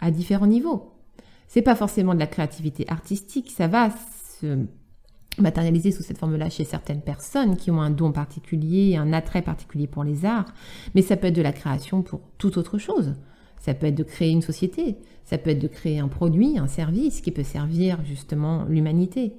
à 0.00 0.10
différents 0.10 0.46
niveaux. 0.46 0.94
C'est 1.48 1.62
pas 1.62 1.76
forcément 1.76 2.14
de 2.14 2.18
la 2.18 2.26
créativité 2.26 2.86
artistique, 2.88 3.50
ça 3.50 3.68
va 3.68 3.90
se 4.40 4.66
matérialisé 5.40 5.92
sous 5.92 6.02
cette 6.02 6.18
forme-là 6.18 6.50
chez 6.50 6.64
certaines 6.64 7.02
personnes 7.02 7.56
qui 7.56 7.70
ont 7.70 7.80
un 7.80 7.90
don 7.90 8.12
particulier, 8.12 8.96
un 8.96 9.12
attrait 9.12 9.42
particulier 9.42 9.86
pour 9.86 10.04
les 10.04 10.24
arts, 10.24 10.52
mais 10.94 11.02
ça 11.02 11.16
peut 11.16 11.28
être 11.28 11.36
de 11.36 11.42
la 11.42 11.52
création 11.52 12.02
pour 12.02 12.20
toute 12.38 12.56
autre 12.56 12.78
chose. 12.78 13.14
Ça 13.58 13.74
peut 13.74 13.86
être 13.86 13.94
de 13.94 14.04
créer 14.04 14.30
une 14.30 14.42
société, 14.42 14.96
ça 15.24 15.38
peut 15.38 15.50
être 15.50 15.58
de 15.58 15.68
créer 15.68 15.98
un 15.98 16.08
produit, 16.08 16.58
un 16.58 16.66
service 16.66 17.20
qui 17.20 17.30
peut 17.30 17.44
servir 17.44 18.04
justement 18.04 18.64
l'humanité. 18.64 19.34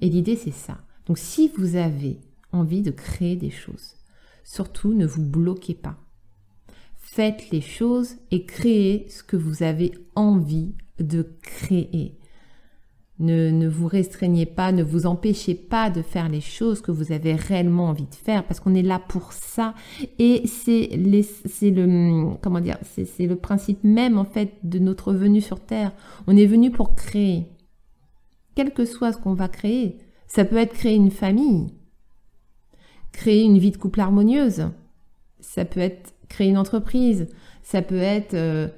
Et 0.00 0.08
l'idée, 0.08 0.36
c'est 0.36 0.50
ça. 0.50 0.78
Donc 1.06 1.18
si 1.18 1.50
vous 1.56 1.76
avez 1.76 2.20
envie 2.52 2.82
de 2.82 2.90
créer 2.90 3.36
des 3.36 3.50
choses, 3.50 3.96
surtout 4.44 4.94
ne 4.94 5.06
vous 5.06 5.22
bloquez 5.22 5.74
pas. 5.74 5.96
Faites 6.96 7.50
les 7.50 7.60
choses 7.60 8.16
et 8.30 8.44
créez 8.44 9.06
ce 9.08 9.22
que 9.22 9.36
vous 9.36 9.62
avez 9.62 9.92
envie 10.14 10.74
de 10.98 11.34
créer. 11.42 12.18
Ne, 13.20 13.68
vous 13.68 13.86
restreignez 13.86 14.44
pas, 14.44 14.72
ne 14.72 14.82
vous 14.82 15.06
empêchez 15.06 15.54
pas 15.54 15.88
de 15.88 16.02
faire 16.02 16.28
les 16.28 16.40
choses 16.40 16.80
que 16.80 16.90
vous 16.90 17.12
avez 17.12 17.34
réellement 17.34 17.88
envie 17.88 18.06
de 18.06 18.14
faire 18.14 18.44
parce 18.44 18.58
qu'on 18.58 18.74
est 18.74 18.82
là 18.82 18.98
pour 18.98 19.32
ça. 19.32 19.74
Et 20.18 20.46
c'est 20.46 20.88
le, 20.92 22.34
comment 22.42 22.60
dire, 22.60 22.78
c'est 22.82 23.26
le 23.26 23.36
principe 23.36 23.84
même 23.84 24.18
en 24.18 24.24
fait 24.24 24.54
de 24.64 24.80
notre 24.80 25.12
venue 25.12 25.40
sur 25.40 25.60
Terre. 25.60 25.92
On 26.26 26.36
est 26.36 26.46
venu 26.46 26.72
pour 26.72 26.96
créer. 26.96 27.46
Quel 28.56 28.72
que 28.72 28.84
soit 28.84 29.12
ce 29.12 29.18
qu'on 29.18 29.34
va 29.34 29.48
créer, 29.48 29.98
ça 30.26 30.44
peut 30.44 30.56
être 30.56 30.72
créer 30.72 30.96
une 30.96 31.10
famille, 31.12 31.68
créer 33.12 33.42
une 33.42 33.58
vie 33.58 33.70
de 33.70 33.76
couple 33.76 34.00
harmonieuse, 34.00 34.70
ça 35.38 35.64
peut 35.64 35.80
être 35.80 36.14
créer 36.28 36.48
une 36.48 36.58
entreprise, 36.58 37.28
ça 37.62 37.82
peut 37.82 37.96
être 37.96 38.34
euh, 38.34 38.68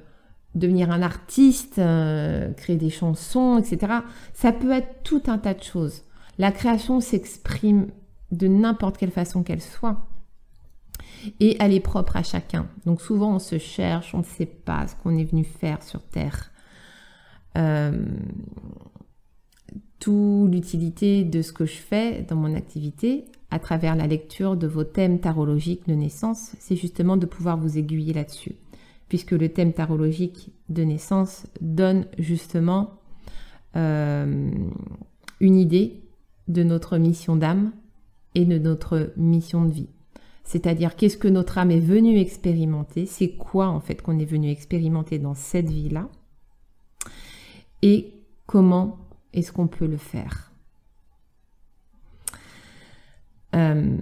devenir 0.57 0.91
un 0.91 1.01
artiste, 1.01 1.79
euh, 1.79 2.51
créer 2.53 2.77
des 2.77 2.89
chansons, 2.89 3.57
etc. 3.57 3.93
Ça 4.33 4.51
peut 4.51 4.71
être 4.71 5.03
tout 5.03 5.23
un 5.27 5.37
tas 5.37 5.53
de 5.53 5.63
choses. 5.63 6.03
La 6.37 6.51
création 6.51 6.99
s'exprime 6.99 7.87
de 8.31 8.47
n'importe 8.47 8.97
quelle 8.97 9.11
façon 9.11 9.43
qu'elle 9.43 9.61
soit. 9.61 10.07
Et 11.39 11.57
elle 11.59 11.73
est 11.73 11.79
propre 11.79 12.17
à 12.17 12.23
chacun. 12.23 12.67
Donc 12.85 13.01
souvent 13.01 13.35
on 13.35 13.39
se 13.39 13.57
cherche, 13.57 14.13
on 14.13 14.19
ne 14.19 14.23
sait 14.23 14.45
pas 14.45 14.87
ce 14.87 14.95
qu'on 14.95 15.17
est 15.17 15.23
venu 15.23 15.43
faire 15.43 15.81
sur 15.83 16.01
Terre. 16.01 16.51
Euh, 17.57 18.05
toute 19.99 20.51
l'utilité 20.51 21.23
de 21.23 21.41
ce 21.41 21.51
que 21.51 21.65
je 21.65 21.77
fais 21.77 22.21
dans 22.21 22.35
mon 22.35 22.53
activité, 22.55 23.25
à 23.49 23.59
travers 23.59 23.95
la 23.95 24.05
lecture 24.05 24.55
de 24.55 24.67
vos 24.67 24.83
thèmes 24.83 25.19
tarologiques 25.19 25.87
de 25.87 25.95
naissance, 25.95 26.55
c'est 26.59 26.75
justement 26.75 27.17
de 27.17 27.25
pouvoir 27.25 27.57
vous 27.57 27.77
aiguiller 27.77 28.13
là-dessus 28.13 28.55
puisque 29.09 29.31
le 29.31 29.49
thème 29.49 29.73
tarologique 29.73 30.51
de 30.69 30.83
naissance 30.83 31.47
donne 31.61 32.05
justement 32.17 32.99
euh, 33.75 34.51
une 35.39 35.55
idée 35.55 36.03
de 36.47 36.63
notre 36.63 36.97
mission 36.97 37.35
d'âme 37.35 37.71
et 38.35 38.45
de 38.45 38.57
notre 38.57 39.13
mission 39.17 39.65
de 39.65 39.71
vie. 39.71 39.89
C'est-à-dire 40.43 40.95
qu'est-ce 40.95 41.17
que 41.17 41.27
notre 41.27 41.57
âme 41.57 41.71
est 41.71 41.79
venue 41.79 42.17
expérimenter, 42.19 43.05
c'est 43.05 43.31
quoi 43.31 43.67
en 43.67 43.81
fait 43.81 44.01
qu'on 44.01 44.17
est 44.17 44.25
venu 44.25 44.49
expérimenter 44.49 45.19
dans 45.19 45.33
cette 45.33 45.69
vie-là, 45.69 46.09
et 47.81 48.13
comment 48.45 48.97
est-ce 49.33 49.51
qu'on 49.51 49.67
peut 49.67 49.87
le 49.87 49.97
faire? 49.97 50.51
Euh, 53.55 53.97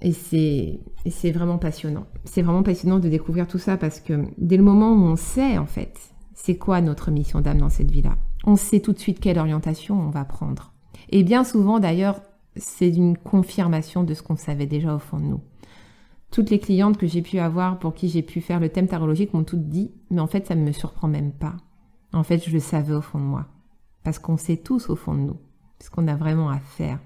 et 0.00 0.12
c'est 0.12 0.80
vraiment 1.32 1.58
passionnant. 1.58 2.06
C'est 2.24 2.42
vraiment 2.42 2.62
passionnant 2.62 2.98
de 2.98 3.08
découvrir 3.08 3.46
tout 3.46 3.58
ça 3.58 3.76
parce 3.76 4.00
que 4.00 4.24
dès 4.38 4.56
le 4.56 4.62
moment 4.62 4.92
où 4.92 5.02
on 5.06 5.16
sait 5.16 5.58
en 5.58 5.66
fait 5.66 5.98
c'est 6.34 6.56
quoi 6.56 6.80
notre 6.80 7.10
mission 7.10 7.40
d'âme 7.40 7.58
dans 7.58 7.68
cette 7.68 7.90
vie-là, 7.90 8.16
on 8.44 8.56
sait 8.56 8.80
tout 8.80 8.92
de 8.92 8.98
suite 8.98 9.18
quelle 9.18 9.38
orientation 9.38 10.00
on 10.00 10.10
va 10.10 10.24
prendre. 10.24 10.72
Et 11.10 11.24
bien 11.24 11.42
souvent 11.44 11.80
d'ailleurs, 11.80 12.20
c'est 12.56 12.88
une 12.88 13.16
confirmation 13.18 14.04
de 14.04 14.14
ce 14.14 14.22
qu'on 14.22 14.36
savait 14.36 14.66
déjà 14.66 14.94
au 14.94 14.98
fond 14.98 15.18
de 15.18 15.24
nous. 15.24 15.40
Toutes 16.30 16.50
les 16.50 16.58
clientes 16.58 16.98
que 16.98 17.06
j'ai 17.06 17.22
pu 17.22 17.38
avoir 17.38 17.78
pour 17.78 17.94
qui 17.94 18.08
j'ai 18.08 18.22
pu 18.22 18.40
faire 18.40 18.60
le 18.60 18.68
thème 18.68 18.86
tarologique 18.86 19.32
m'ont 19.32 19.44
toutes 19.44 19.68
dit, 19.68 19.92
mais 20.10 20.20
en 20.20 20.26
fait 20.26 20.46
ça 20.46 20.54
ne 20.54 20.62
me 20.62 20.72
surprend 20.72 21.08
même 21.08 21.32
pas. 21.32 21.56
En 22.12 22.22
fait, 22.22 22.42
je 22.44 22.52
le 22.52 22.60
savais 22.60 22.94
au 22.94 23.02
fond 23.02 23.18
de 23.18 23.24
moi. 23.24 23.46
Parce 24.02 24.18
qu'on 24.18 24.36
sait 24.36 24.56
tous 24.56 24.88
au 24.88 24.96
fond 24.96 25.14
de 25.14 25.20
nous 25.20 25.36
ce 25.80 25.90
qu'on 25.90 26.08
a 26.08 26.16
vraiment 26.16 26.50
à 26.50 26.58
faire. 26.58 26.98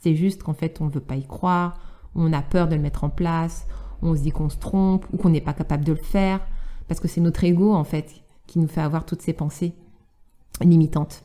C'est 0.00 0.14
juste 0.14 0.42
qu'en 0.42 0.54
fait, 0.54 0.80
on 0.80 0.86
ne 0.86 0.90
veut 0.90 1.00
pas 1.00 1.16
y 1.16 1.26
croire, 1.26 1.78
on 2.16 2.32
a 2.32 2.42
peur 2.42 2.68
de 2.68 2.74
le 2.74 2.82
mettre 2.82 3.04
en 3.04 3.10
place, 3.10 3.66
on 4.02 4.14
se 4.14 4.22
dit 4.22 4.30
qu'on 4.30 4.48
se 4.48 4.58
trompe 4.58 5.06
ou 5.12 5.16
qu'on 5.16 5.30
n'est 5.30 5.40
pas 5.40 5.52
capable 5.52 5.84
de 5.84 5.92
le 5.92 6.02
faire, 6.02 6.40
parce 6.88 7.00
que 7.00 7.08
c'est 7.08 7.20
notre 7.20 7.44
ego, 7.44 7.72
en 7.74 7.84
fait, 7.84 8.22
qui 8.46 8.58
nous 8.58 8.68
fait 8.68 8.80
avoir 8.80 9.04
toutes 9.04 9.22
ces 9.22 9.32
pensées 9.32 9.74
limitantes. 10.60 11.24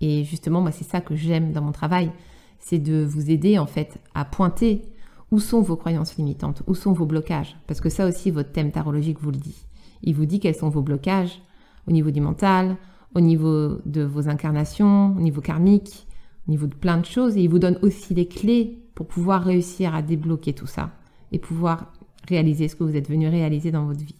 Et 0.00 0.24
justement, 0.24 0.60
moi, 0.60 0.72
c'est 0.72 0.84
ça 0.84 1.00
que 1.00 1.14
j'aime 1.14 1.52
dans 1.52 1.62
mon 1.62 1.72
travail, 1.72 2.10
c'est 2.58 2.78
de 2.78 3.04
vous 3.04 3.30
aider, 3.30 3.58
en 3.58 3.66
fait, 3.66 3.98
à 4.14 4.24
pointer 4.24 4.82
où 5.30 5.38
sont 5.38 5.60
vos 5.60 5.76
croyances 5.76 6.16
limitantes, 6.16 6.62
où 6.66 6.74
sont 6.74 6.92
vos 6.92 7.06
blocages, 7.06 7.56
parce 7.66 7.80
que 7.80 7.88
ça 7.88 8.06
aussi, 8.06 8.30
votre 8.30 8.52
thème 8.52 8.72
tarologique 8.72 9.20
vous 9.20 9.30
le 9.30 9.36
dit. 9.36 9.64
Il 10.02 10.14
vous 10.14 10.26
dit 10.26 10.40
quels 10.40 10.56
sont 10.56 10.70
vos 10.70 10.82
blocages 10.82 11.40
au 11.86 11.92
niveau 11.92 12.10
du 12.10 12.20
mental, 12.20 12.76
au 13.14 13.20
niveau 13.20 13.78
de 13.84 14.02
vos 14.02 14.28
incarnations, 14.28 15.14
au 15.16 15.20
niveau 15.20 15.40
karmique, 15.40 16.06
au 16.48 16.50
niveau 16.50 16.66
de 16.66 16.74
plein 16.74 16.98
de 16.98 17.04
choses 17.04 17.36
et 17.36 17.42
il 17.42 17.48
vous 17.48 17.58
donne 17.58 17.78
aussi 17.82 18.14
les 18.14 18.26
clés 18.26 18.78
pour 19.00 19.06
pouvoir 19.06 19.42
réussir 19.42 19.94
à 19.94 20.02
débloquer 20.02 20.52
tout 20.52 20.66
ça 20.66 20.90
et 21.32 21.38
pouvoir 21.38 21.90
réaliser 22.28 22.68
ce 22.68 22.76
que 22.76 22.84
vous 22.84 22.96
êtes 22.96 23.08
venu 23.08 23.28
réaliser 23.28 23.70
dans 23.70 23.86
votre 23.86 24.04
vie. 24.04 24.18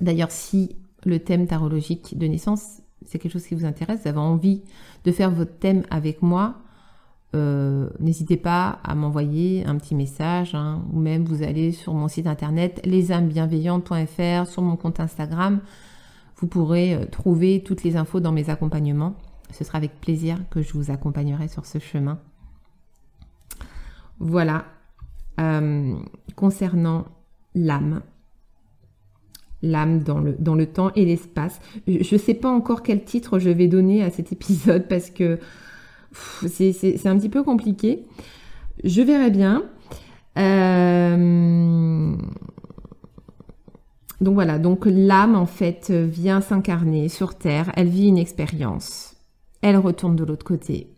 D'ailleurs, 0.00 0.32
si 0.32 0.74
le 1.04 1.20
thème 1.20 1.46
tarologique 1.46 2.18
de 2.18 2.26
naissance, 2.26 2.82
c'est 3.06 3.20
quelque 3.20 3.30
chose 3.30 3.46
qui 3.46 3.54
vous 3.54 3.66
intéresse, 3.66 4.00
vous 4.02 4.08
avez 4.08 4.18
envie 4.18 4.62
de 5.04 5.12
faire 5.12 5.30
votre 5.30 5.56
thème 5.60 5.84
avec 5.90 6.22
moi, 6.22 6.56
euh, 7.36 7.88
n'hésitez 8.00 8.36
pas 8.36 8.80
à 8.82 8.96
m'envoyer 8.96 9.64
un 9.64 9.76
petit 9.76 9.94
message 9.94 10.56
hein, 10.56 10.82
ou 10.92 10.98
même 10.98 11.24
vous 11.24 11.44
allez 11.44 11.70
sur 11.70 11.94
mon 11.94 12.08
site 12.08 12.26
internet 12.26 12.84
lesamesbienveillantes.fr, 12.84 14.50
sur 14.50 14.62
mon 14.62 14.74
compte 14.74 14.98
Instagram, 14.98 15.60
vous 16.38 16.48
pourrez 16.48 16.94
euh, 16.94 17.04
trouver 17.04 17.62
toutes 17.62 17.84
les 17.84 17.96
infos 17.96 18.18
dans 18.18 18.32
mes 18.32 18.50
accompagnements. 18.50 19.14
Ce 19.52 19.62
sera 19.62 19.78
avec 19.78 20.00
plaisir 20.00 20.36
que 20.50 20.62
je 20.62 20.72
vous 20.72 20.90
accompagnerai 20.90 21.46
sur 21.46 21.64
ce 21.64 21.78
chemin. 21.78 22.18
Voilà. 24.18 24.64
Euh, 25.40 25.94
concernant 26.36 27.06
l'âme, 27.54 28.02
l'âme 29.62 30.02
dans 30.02 30.20
le, 30.20 30.66
temps 30.66 30.92
et 30.94 31.04
l'espace. 31.04 31.60
Je 31.86 32.14
ne 32.14 32.18
sais 32.18 32.34
pas 32.34 32.50
encore 32.50 32.82
quel 32.82 33.04
titre 33.04 33.38
je 33.38 33.50
vais 33.50 33.68
donner 33.68 34.02
à 34.02 34.10
cet 34.10 34.32
épisode 34.32 34.88
parce 34.88 35.10
que 35.10 35.38
c'est 36.46 37.06
un 37.06 37.18
petit 37.18 37.28
peu 37.28 37.42
compliqué. 37.42 38.04
Je 38.84 39.02
verrai 39.02 39.30
bien. 39.30 39.64
Euh, 40.38 42.16
donc 44.20 44.34
voilà, 44.34 44.58
donc 44.58 44.86
l'âme 44.86 45.34
en 45.34 45.46
fait 45.46 45.90
vient 45.90 46.40
s'incarner 46.40 47.08
sur 47.08 47.34
Terre, 47.34 47.70
elle 47.76 47.88
vit 47.88 48.08
une 48.08 48.18
expérience 48.18 49.12
elle 49.62 49.76
retourne 49.76 50.16
de 50.16 50.24
l'autre 50.24 50.44
côté. 50.44 50.92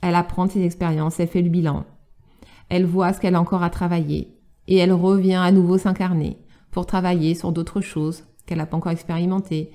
Elle 0.00 0.14
apprend 0.14 0.48
ses 0.48 0.64
expériences, 0.64 1.20
elle 1.20 1.28
fait 1.28 1.42
le 1.42 1.50
bilan. 1.50 1.84
Elle 2.74 2.86
voit 2.86 3.12
ce 3.12 3.20
qu'elle 3.20 3.36
a 3.36 3.40
encore 3.40 3.62
à 3.62 3.70
travailler 3.70 4.34
et 4.66 4.78
elle 4.78 4.92
revient 4.92 5.34
à 5.36 5.52
nouveau 5.52 5.78
s'incarner 5.78 6.38
pour 6.72 6.86
travailler 6.86 7.36
sur 7.36 7.52
d'autres 7.52 7.80
choses 7.80 8.24
qu'elle 8.46 8.58
n'a 8.58 8.66
pas 8.66 8.76
encore 8.76 8.90
expérimentées 8.90 9.70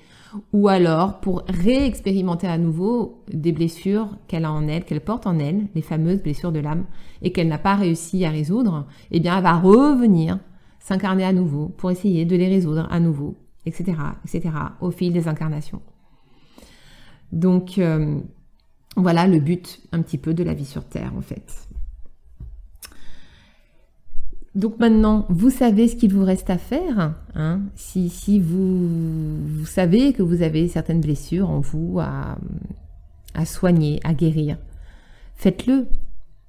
ou 0.52 0.68
alors 0.68 1.22
pour 1.22 1.44
réexpérimenter 1.48 2.48
à 2.48 2.58
nouveau 2.58 3.24
des 3.32 3.54
blessures 3.54 4.18
qu'elle 4.28 4.44
a 4.44 4.52
en 4.52 4.68
elle, 4.68 4.84
qu'elle 4.84 5.00
porte 5.00 5.28
en 5.28 5.40
elle, 5.40 5.68
les 5.76 5.82
fameuses 5.82 6.22
blessures 6.22 6.52
de 6.52 6.60
l'âme, 6.60 6.84
et 7.22 7.32
qu'elle 7.32 7.48
n'a 7.48 7.58
pas 7.58 7.76
réussi 7.76 8.26
à 8.26 8.32
résoudre, 8.32 8.86
eh 9.12 9.22
bien 9.22 9.38
elle 9.38 9.44
va 9.44 9.58
revenir 9.58 10.38
s'incarner 10.82 11.24
à 11.24 11.32
nouveau 11.32 11.70
pour 11.70 11.92
essayer 11.92 12.26
de 12.26 12.36
les 12.36 12.50
résoudre 12.50 12.86
à 12.92 13.00
nouveau, 13.00 13.38
etc., 13.66 13.94
etc., 14.26 14.54
au 14.82 14.92
fil 14.92 15.14
des 15.14 15.30
incarnations. 15.30 15.82
Donc 17.32 17.78
euh, 17.78 18.20
voilà 18.98 19.26
le 19.26 19.40
but 19.40 19.80
un 19.94 20.02
petit 20.02 20.18
peu 20.18 20.34
de 20.34 20.44
la 20.44 20.54
vie 20.54 20.66
sur 20.66 20.84
Terre 20.84 21.14
en 21.18 21.22
fait. 21.22 21.70
Donc 24.60 24.78
maintenant, 24.78 25.26
vous 25.30 25.52
savez 25.52 25.88
ce 25.88 25.96
qu'il 25.96 26.14
vous 26.14 26.26
reste 26.26 26.50
à 26.50 26.58
faire. 26.58 27.16
Hein. 27.34 27.62
si, 27.76 28.40
vous, 28.42 29.66
savez 29.66 30.12
que 30.12 30.22
vous 30.22 30.42
avez 30.42 30.68
certaines 30.68 31.00
blessures 31.00 31.50
en 31.50 31.62
vous 31.62 32.02
à 32.02 33.46
soigner, 33.46 34.02
à 34.04 34.14
guérir, 34.14 34.58
faites-le. 35.36 35.88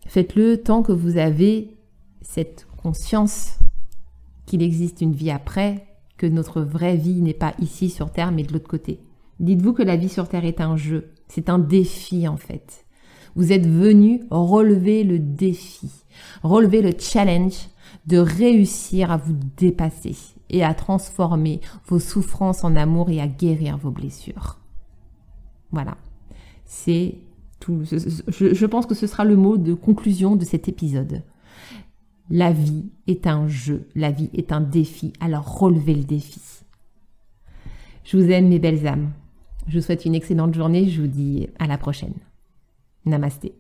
Faites-le 0.09 0.57
tant 0.57 0.83
que 0.83 0.91
vous 0.91 1.19
avez 1.19 1.77
cette 2.21 2.67
conscience 2.83 3.59
qu'il 4.45 4.61
existe 4.61 5.03
une 5.03 5.13
vie 5.13 5.31
après, 5.31 5.87
que 6.17 6.27
notre 6.27 6.63
vraie 6.63 6.97
vie 6.97 7.23
n'est 7.23 7.33
pas 7.33 7.55
ici 7.61 7.91
sur 7.91 8.11
Terre, 8.11 8.33
mais 8.33 8.43
de 8.43 8.53
l'autre 8.53 8.67
côté. 8.67 8.99
Dites-vous 9.39 9.73
que 9.73 9.85
la 9.85 9.95
vie 9.95 10.09
sur 10.09 10.27
Terre 10.27 10.45
est 10.45 10.61
un 10.61 10.77
jeu, 10.77 11.13
c'est 11.29 11.49
un 11.49 11.61
défi 11.61 12.27
en 12.27 12.37
fait. 12.37 12.87
Vous 13.37 13.53
êtes 13.53 13.69
venu 13.69 14.23
relever 14.33 15.05
le 15.05 15.21
défi, 15.21 15.93
relever 16.43 16.83
le 16.83 16.91
challenge 16.99 17.69
de 18.07 18.19
réussir 18.19 19.11
à 19.11 19.17
vous 19.17 19.37
dépasser 19.57 20.17
et 20.49 20.65
à 20.65 20.75
transformer 20.75 21.61
vos 21.87 21.99
souffrances 21.99 22.65
en 22.65 22.77
amour 22.77 23.11
et 23.11 23.21
à 23.21 23.29
guérir 23.29 23.77
vos 23.79 23.91
blessures. 23.91 24.59
Voilà, 25.71 25.97
c'est 26.65 27.17
tout. 27.61 27.83
Je, 27.85 28.67
pense 28.67 28.87
que 28.87 28.95
ce 28.95 29.07
sera 29.07 29.25
le 29.25 29.37
mot 29.37 29.57
de 29.57 29.75
conclusion 29.75 30.37
de 30.37 30.45
cet 30.45 30.69
épisode. 30.69 31.23
La 32.31 32.53
vie 32.53 32.91
est 33.07 33.27
un 33.27 33.49
jeu, 33.49 33.89
la 33.95 34.11
vie 34.11 34.31
est 34.35 34.53
un 34.53 34.61
défi, 34.61 35.13
alors 35.21 35.59
relevez 35.59 35.95
le 35.95 36.05
défi. 36.05 36.41
Je 38.05 38.17
vous 38.17 38.31
aime 38.31 38.49
mes 38.49 38.59
belles 38.59 38.87
âmes. 38.87 39.11
Je 39.69 39.79
vous 39.79 39.85
souhaite 39.85 40.05
une 40.05 40.15
excellente 40.15 40.55
journée. 40.55 40.89
Je 40.89 41.03
vous 41.03 41.07
dis 41.07 41.49
à 41.59 41.67
la 41.67 41.79
prochaine. 41.79 42.15
Namasté. 43.05 43.60